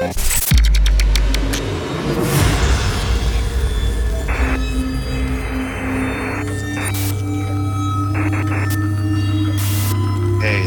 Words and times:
Hey, 0.00 0.10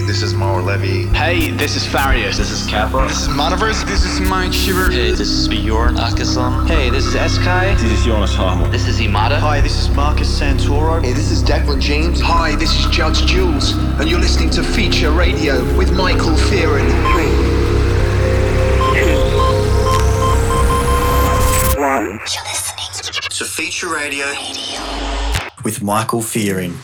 this 0.06 0.22
is 0.22 0.34
Mauro 0.34 0.62
Levy. 0.62 1.06
Hey, 1.16 1.52
this 1.52 1.78
is 1.78 1.88
Farius. 1.88 2.36
This 2.36 2.52
is 2.52 2.68
Kappa. 2.68 3.08
This 3.08 3.22
is 3.22 3.30
Metaverse. 3.30 3.86
This 3.88 4.04
is 4.04 4.20
Mind 4.20 4.54
Shiver. 4.54 4.92
Hey, 4.92 5.12
this 5.12 5.22
is 5.22 5.48
Bjorn 5.48 5.96
Akesson. 5.96 6.68
Hey, 6.68 6.90
this 6.90 7.06
is 7.06 7.36
Sky. 7.36 7.74
This 7.76 7.84
is 7.84 8.04
Jonas 8.04 8.36
Harmon. 8.36 8.70
This 8.70 8.86
is 8.90 9.00
Imada. 9.00 9.40
Hi, 9.40 9.62
this 9.62 9.80
is 9.80 9.90
Marcus 9.96 10.28
Santoro. 10.28 11.02
Hey, 11.02 11.14
this 11.14 11.32
is 11.32 11.42
Declan 11.42 11.80
James. 11.80 12.20
Hi, 12.20 12.56
this 12.58 12.78
is 12.78 12.86
Judge 12.92 13.26
Jules, 13.26 13.78
and 13.98 14.10
you're 14.10 14.20
listening 14.20 14.50
to 14.50 14.62
Feature 14.62 15.12
Radio 15.12 15.64
with 15.78 15.94
Michael 15.94 16.36
Fearon. 16.36 17.41
Feature 23.62 23.94
Radio, 23.94 24.26
with 25.64 25.84
Michael 25.84 26.24
Fearing. 26.24 26.76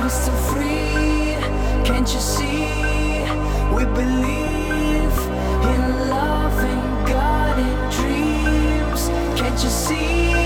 we're 0.00 0.08
free. 0.48 1.36
Can't 1.84 2.08
you 2.14 2.20
see? 2.20 2.64
We 3.76 3.84
believe 3.84 5.16
in 5.72 6.08
love 6.08 6.58
and 6.58 7.06
God 7.06 7.56
dreams. 7.92 9.08
Can't 9.38 9.62
you 9.62 9.70
see? 9.70 10.39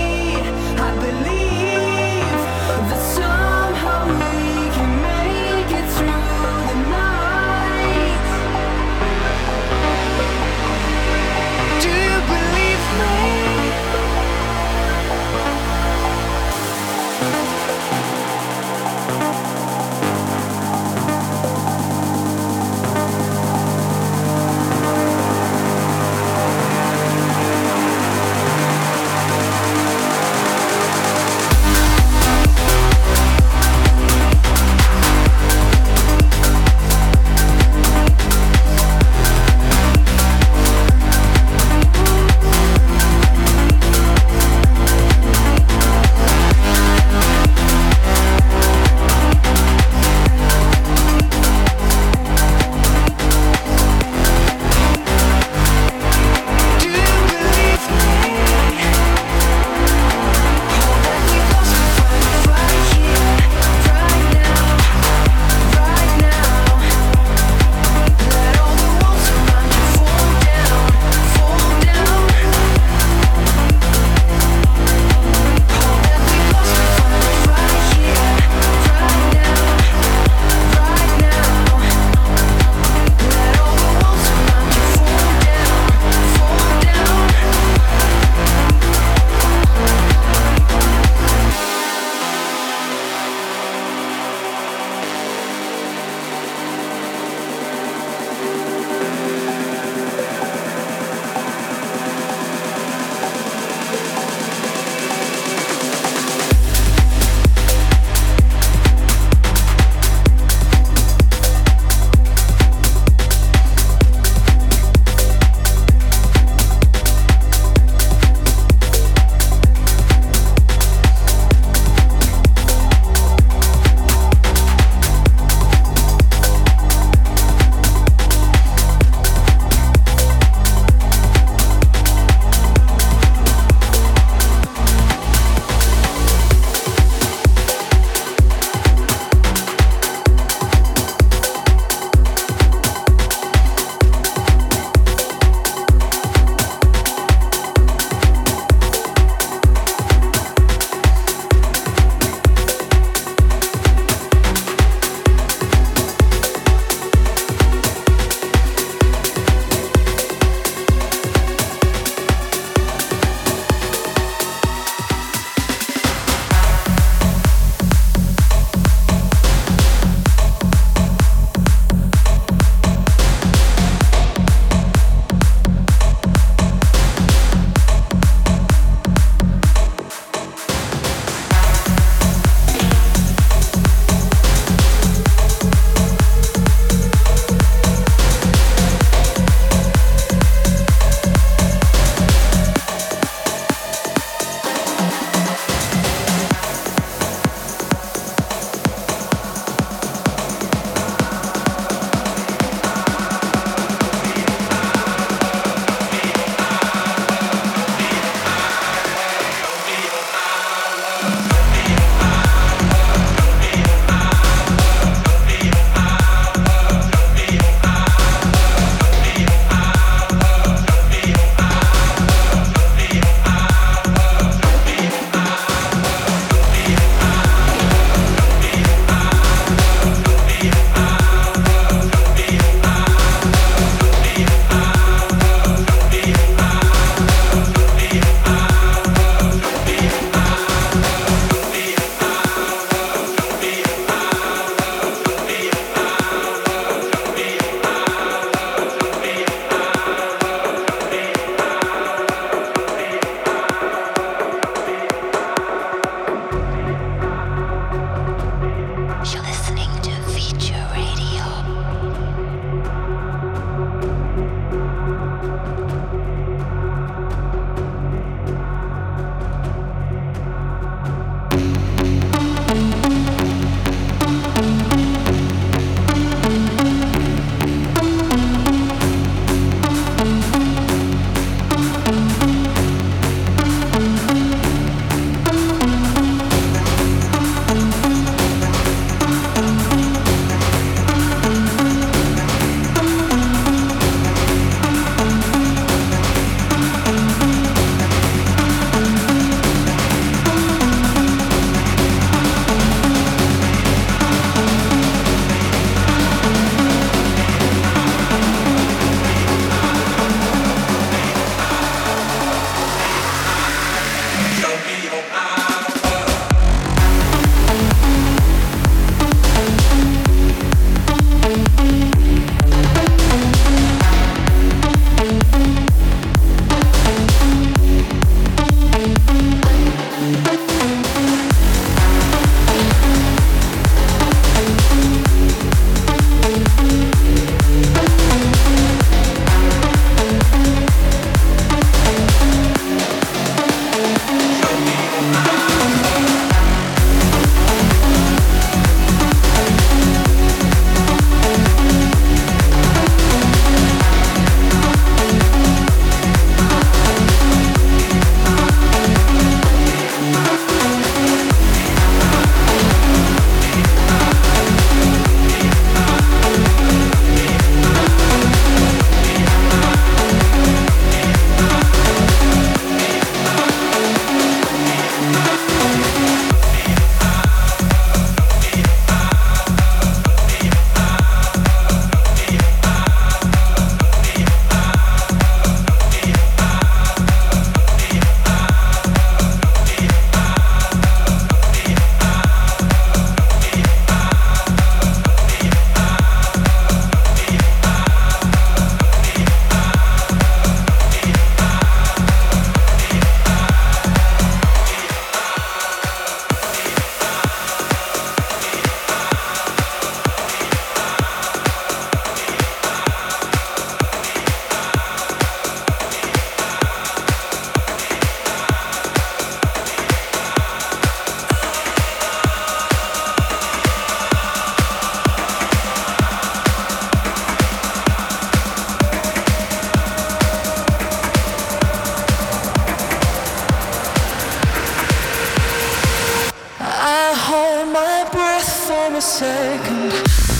every 439.15 439.21
second. 439.21 440.54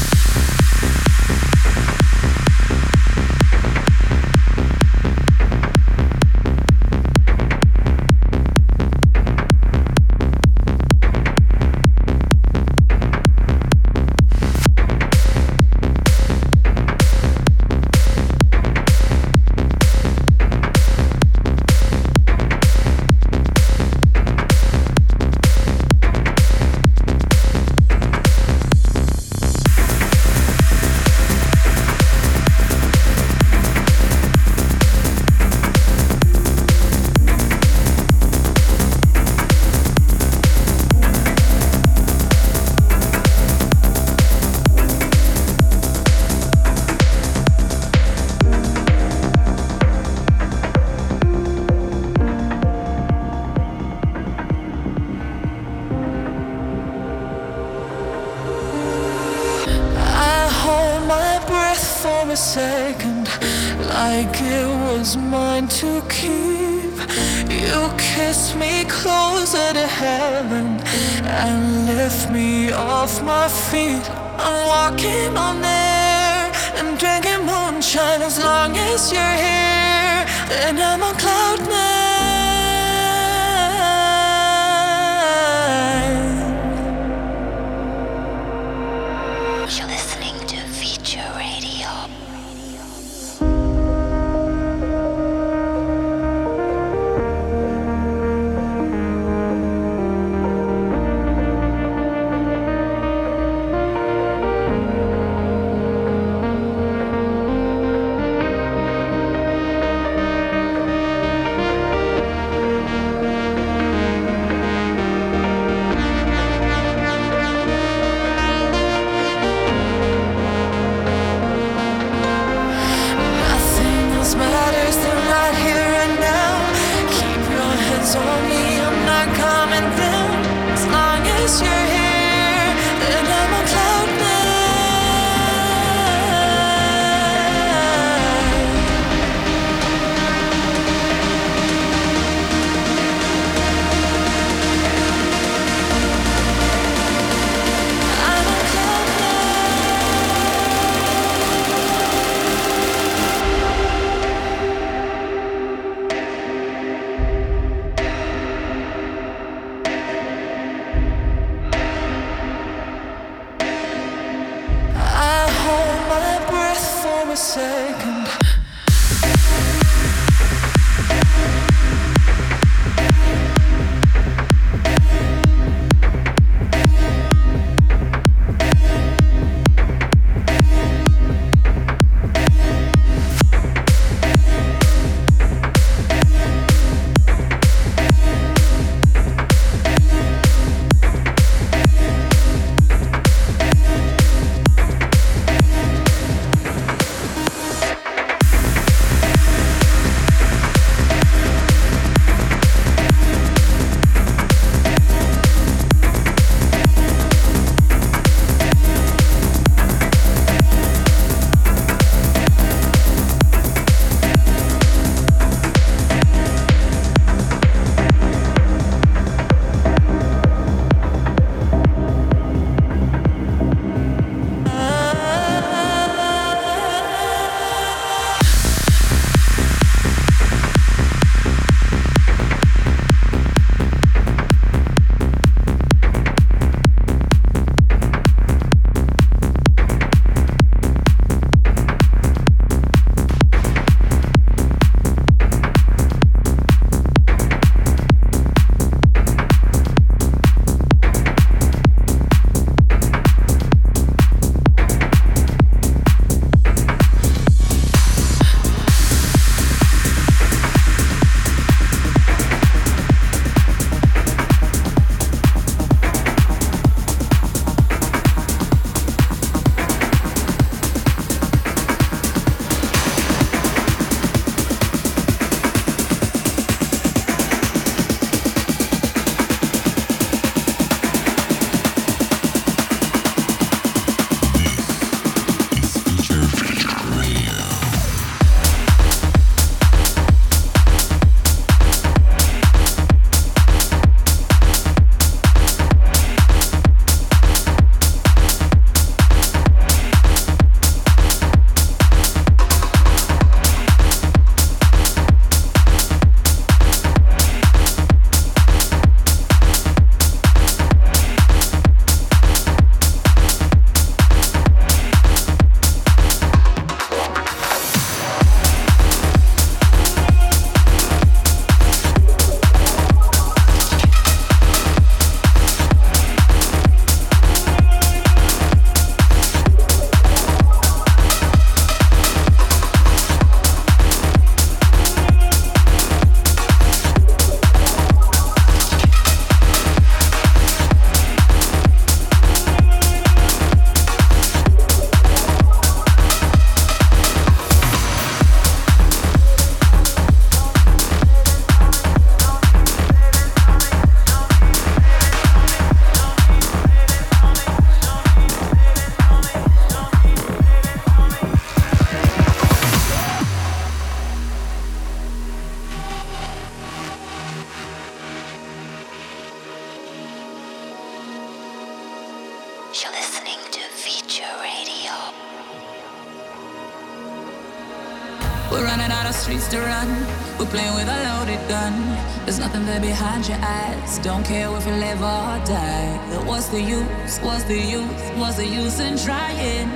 the 387.67 387.79
youth 387.79 388.37
was 388.37 388.59
a 388.59 388.65
use 388.65 388.99
in 388.99 389.17
trying 389.17 389.89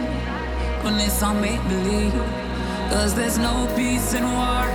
when 0.83 0.99
it's 0.99 1.21
all 1.21 1.35
make 1.35 1.61
believe? 1.67 2.13
Cause 2.89 3.13
there's 3.13 3.37
no 3.37 3.71
peace 3.75 4.13
in 4.15 4.23
war 4.23 4.65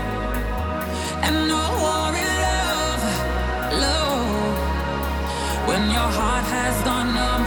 and 1.27 1.49
no 1.49 1.63
war 1.83 2.15
in 2.23 2.31
love. 2.47 3.05
Love, 3.85 4.59
when 5.69 5.83
your 5.91 6.11
heart 6.19 6.47
has 6.57 6.77
gone 6.85 7.11
numb, 7.19 7.45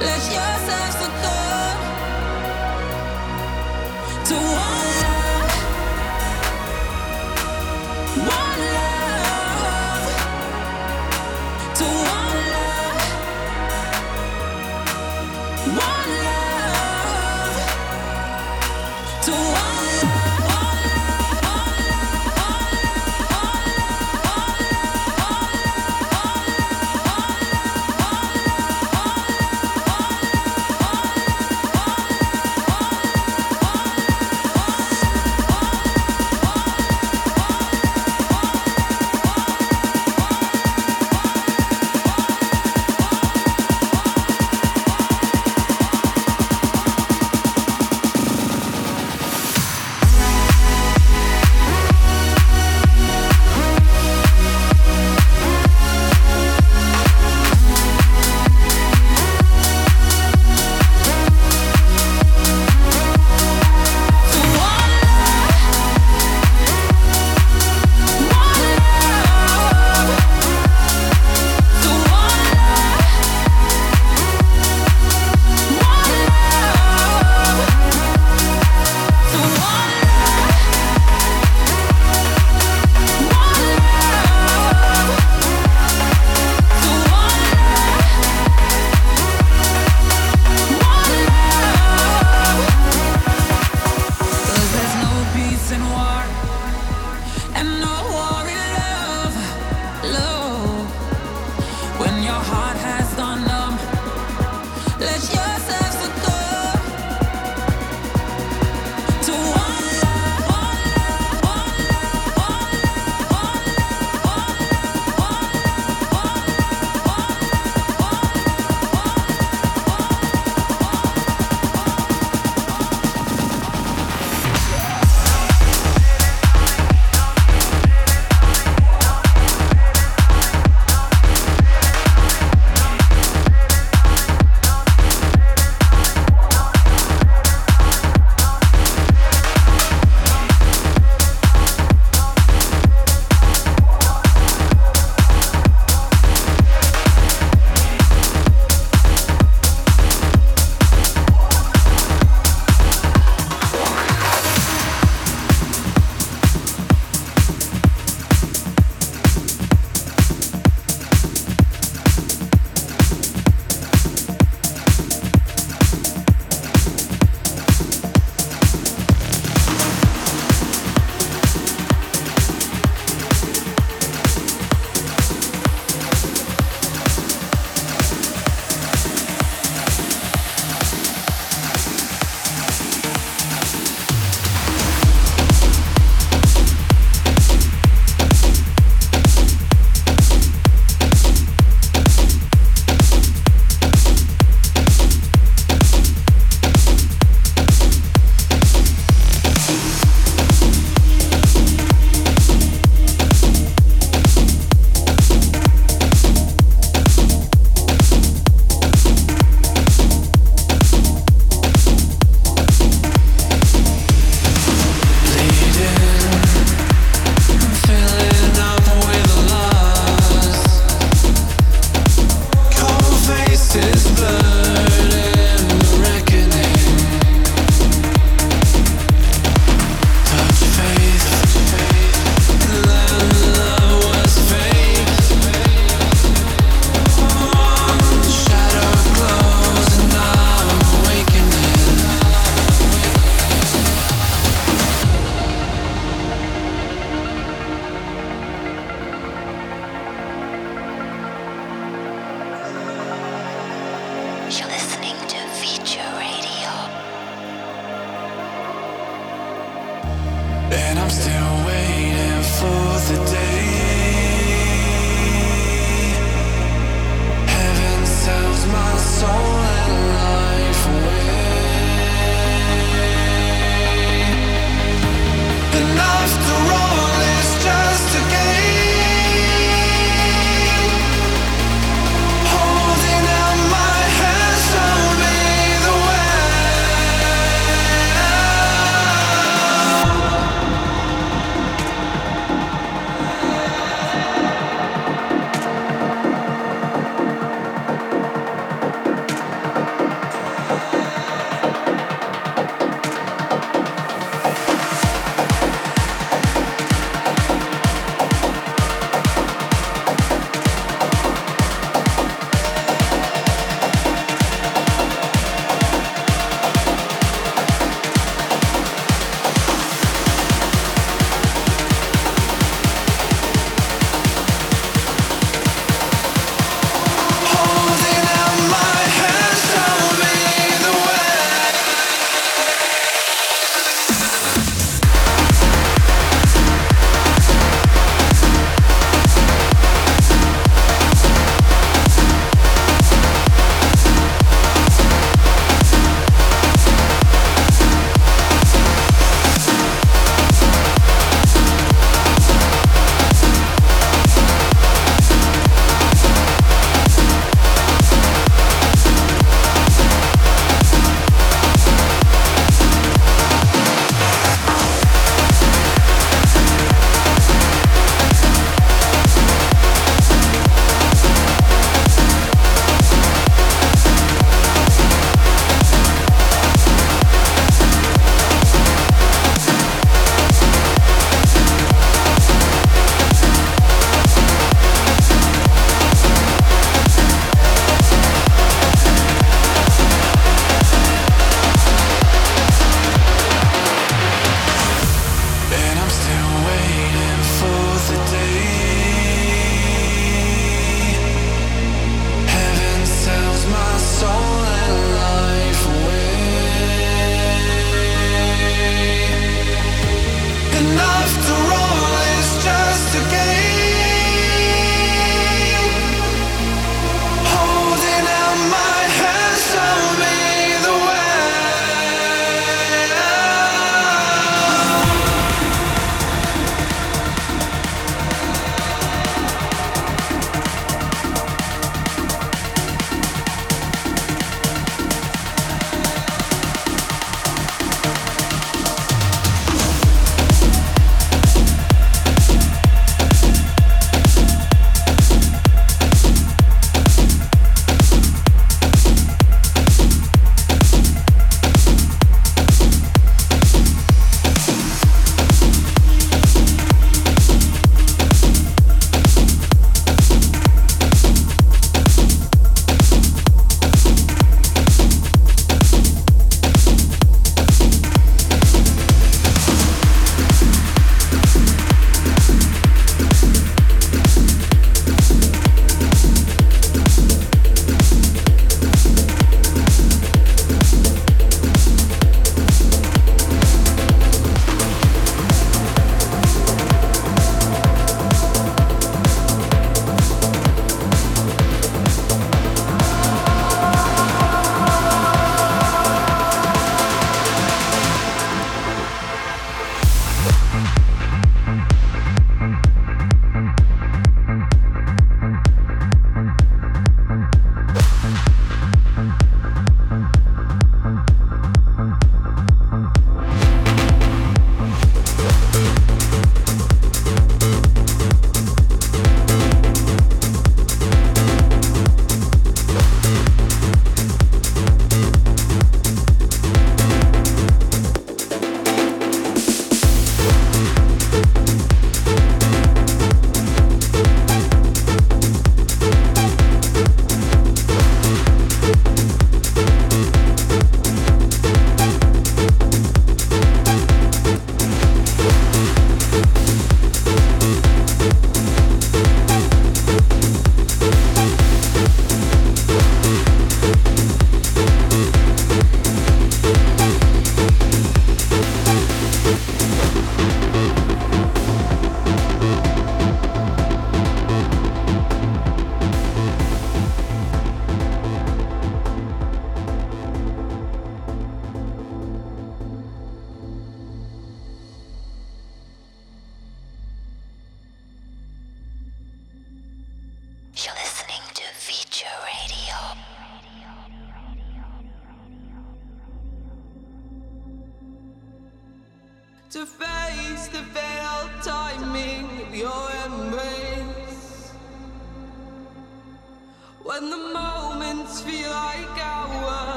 let 0.00 0.22
yourself 0.36 0.92
succumb 1.02 1.78
to 4.24 4.34
one. 4.34 4.95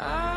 I 0.00 0.33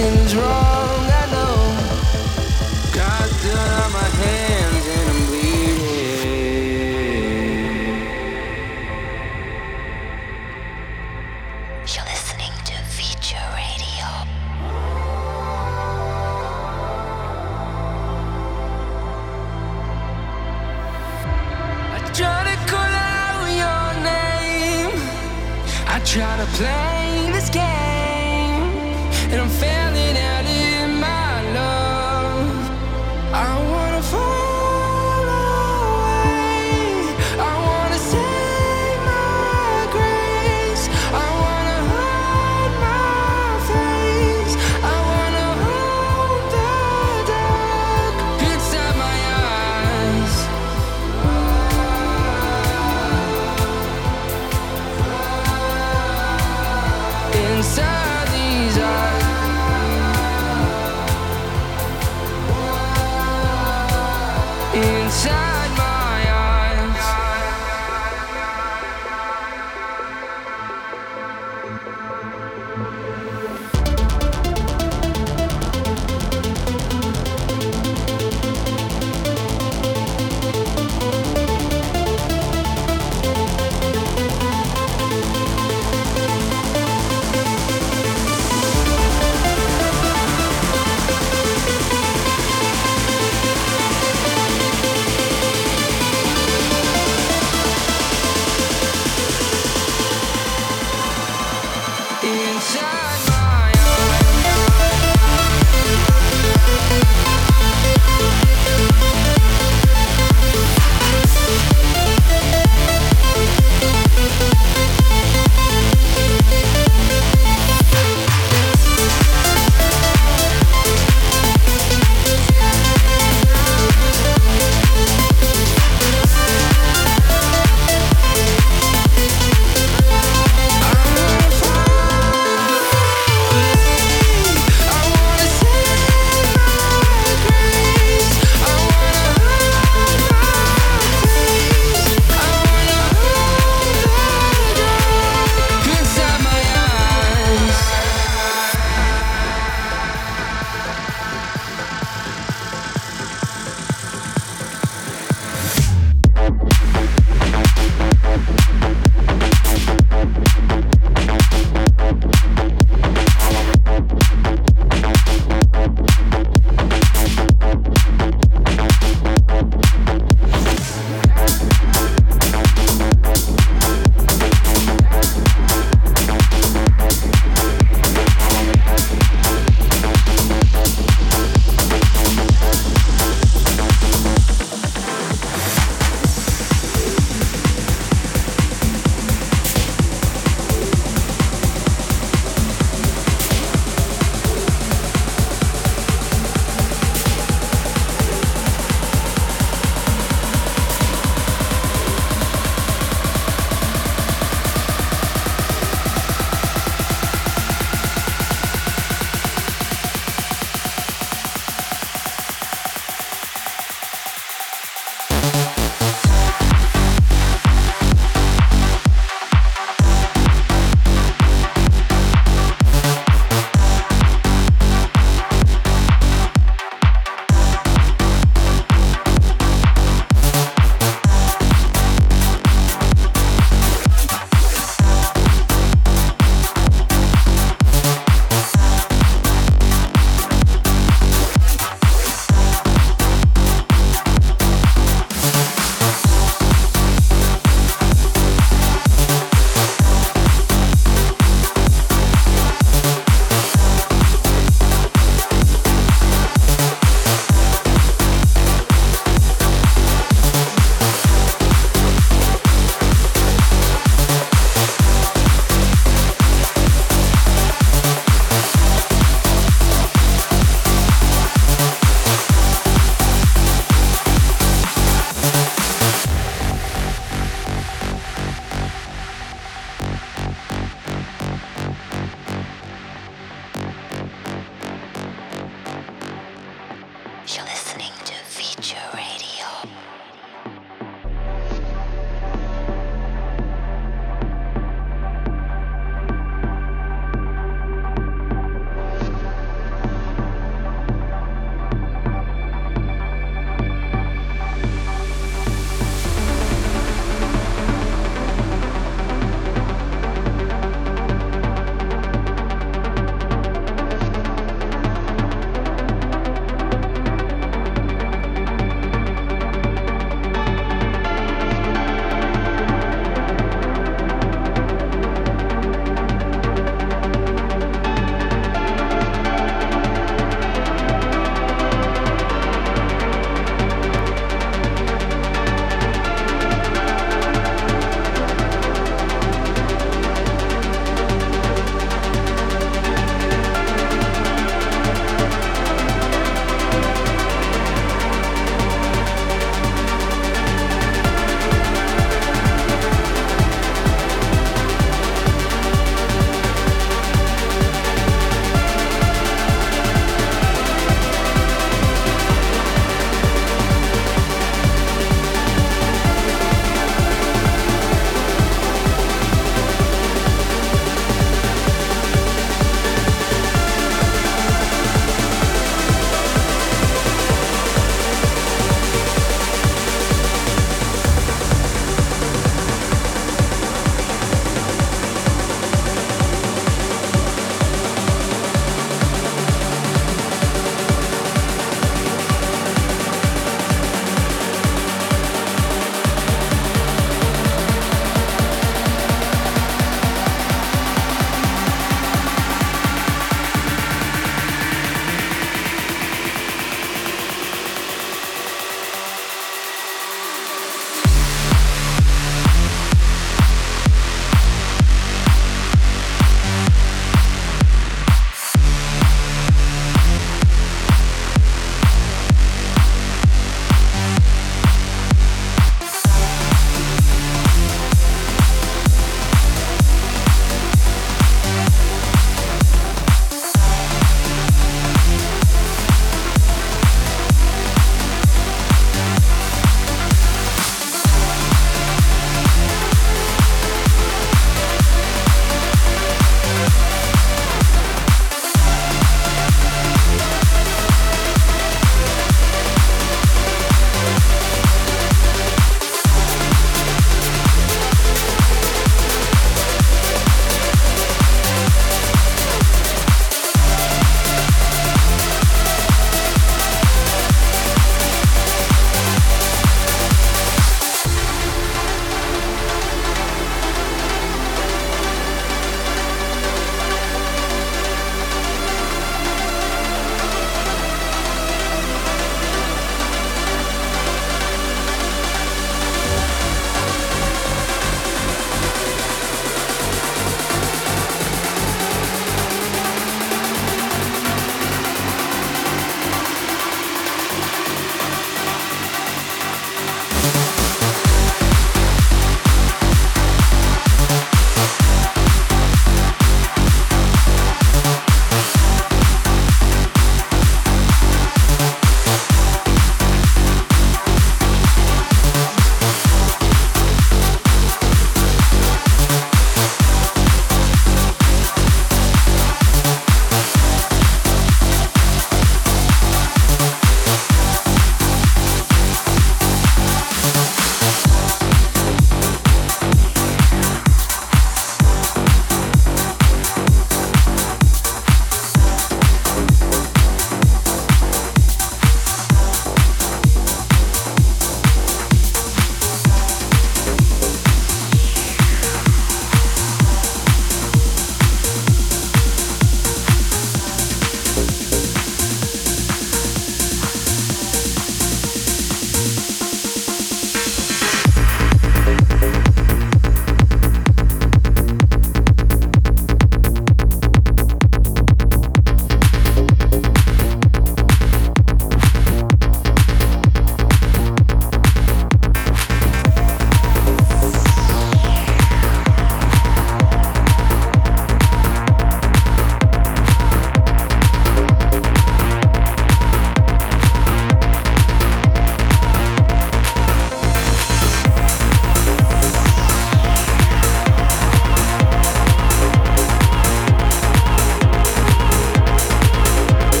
something's 0.00 0.34
wrong. 0.34 0.69